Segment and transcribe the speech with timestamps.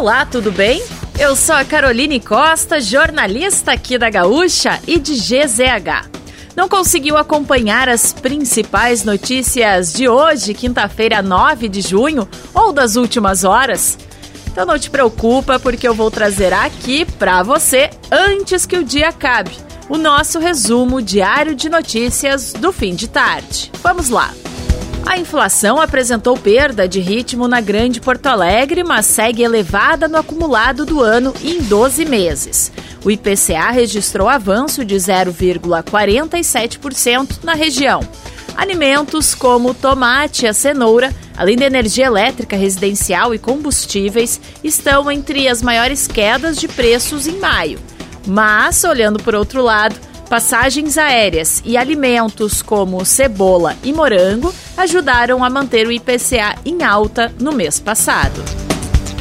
[0.00, 0.82] Olá, tudo bem?
[1.18, 6.08] Eu sou a Caroline Costa, jornalista aqui da Gaúcha e de GZH.
[6.56, 13.44] Não conseguiu acompanhar as principais notícias de hoje, quinta-feira, 9 de junho, ou das últimas
[13.44, 13.98] horas?
[14.46, 19.10] Então não te preocupa, porque eu vou trazer aqui para você antes que o dia
[19.10, 19.50] acabe
[19.86, 23.70] o nosso resumo diário de notícias do fim de tarde.
[23.82, 24.32] Vamos lá!
[25.06, 30.86] A inflação apresentou perda de ritmo na Grande Porto Alegre, mas segue elevada no acumulado
[30.86, 32.70] do ano em 12 meses.
[33.04, 38.06] O IPCA registrou avanço de 0,47% na região.
[38.56, 45.48] Alimentos como tomate e a cenoura, além da energia elétrica residencial e combustíveis, estão entre
[45.48, 47.78] as maiores quedas de preços em maio.
[48.26, 49.96] Mas, olhando por outro lado,
[50.30, 57.34] passagens aéreas e alimentos como cebola e morango ajudaram a manter o IPCA em alta
[57.40, 58.40] no mês passado.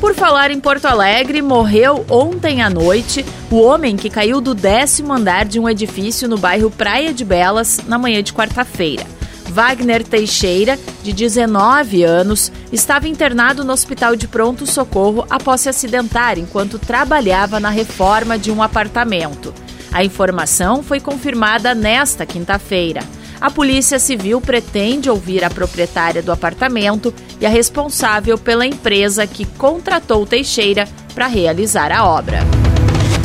[0.00, 5.12] Por falar em Porto Alegre, morreu ontem à noite o homem que caiu do décimo
[5.12, 9.06] andar de um edifício no bairro Praia de Belas na manhã de quarta-feira.
[9.48, 16.80] Wagner Teixeira, de 19 anos, estava internado no hospital de pronto-socorro após se acidentar enquanto
[16.80, 19.54] trabalhava na reforma de um apartamento.
[19.96, 23.00] A informação foi confirmada nesta quinta-feira.
[23.40, 29.46] A Polícia Civil pretende ouvir a proprietária do apartamento e a responsável pela empresa que
[29.46, 32.40] contratou Teixeira para realizar a obra.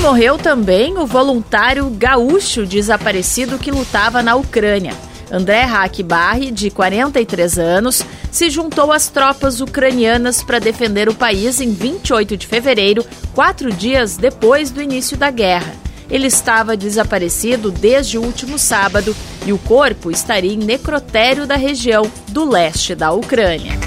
[0.00, 4.94] Morreu também o voluntário gaúcho desaparecido que lutava na Ucrânia.
[5.30, 11.74] André Hackbarri, de 43 anos, se juntou às tropas ucranianas para defender o país em
[11.74, 13.04] 28 de fevereiro,
[13.34, 15.83] quatro dias depois do início da guerra.
[16.10, 19.16] Ele estava desaparecido desde o último sábado
[19.46, 23.78] e o corpo estaria em necrotério da região do leste da Ucrânia.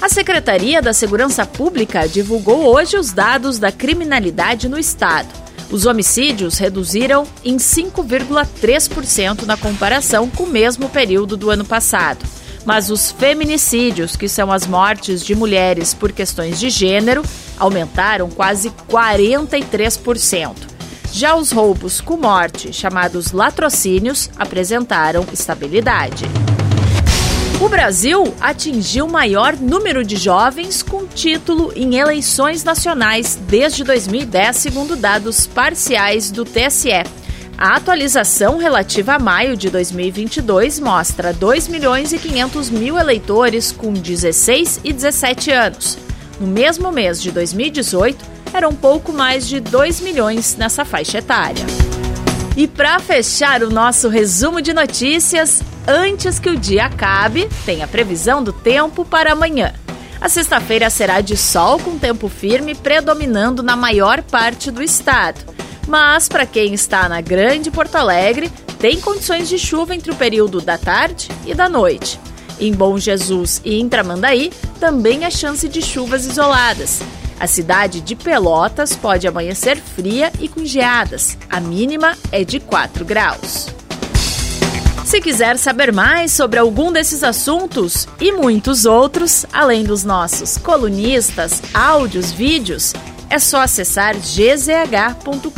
[0.00, 5.28] A Secretaria da Segurança Pública divulgou hoje os dados da criminalidade no estado.
[5.70, 12.24] Os homicídios reduziram em 5,3% na comparação com o mesmo período do ano passado.
[12.64, 17.22] Mas os feminicídios, que são as mortes de mulheres por questões de gênero,
[17.58, 20.79] aumentaram quase 43%.
[21.12, 26.24] Já os roubos com morte, chamados latrocínios, apresentaram estabilidade.
[27.60, 34.56] O Brasil atingiu o maior número de jovens com título em eleições nacionais desde 2010,
[34.56, 37.02] segundo dados parciais do TSE.
[37.58, 43.92] A atualização relativa a maio de 2022 mostra 2 milhões e 500 mil eleitores com
[43.92, 45.98] 16 e 17 anos.
[46.40, 51.64] No mesmo mês de 2018, eram pouco mais de 2 milhões nessa faixa etária.
[52.56, 57.88] E para fechar o nosso resumo de notícias, antes que o dia acabe, tem a
[57.88, 59.72] previsão do tempo para amanhã.
[60.20, 65.40] A sexta-feira será de sol com tempo firme predominando na maior parte do estado.
[65.88, 70.60] Mas para quem está na Grande Porto Alegre, tem condições de chuva entre o período
[70.60, 72.20] da tarde e da noite.
[72.60, 77.00] Em Bom Jesus e em Tramandaí, também há chance de chuvas isoladas.
[77.40, 81.38] A cidade de Pelotas pode amanhecer fria e com geadas.
[81.48, 83.68] A mínima é de 4 graus.
[85.06, 91.62] Se quiser saber mais sobre algum desses assuntos e muitos outros, além dos nossos colunistas,
[91.74, 92.92] áudios, vídeos,
[93.30, 95.50] é só acessar gzh.com.br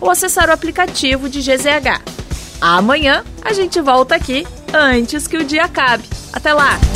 [0.00, 2.02] ou acessar o aplicativo de GZH.
[2.60, 6.04] Amanhã a gente volta aqui antes que o dia acabe.
[6.32, 6.93] Até lá!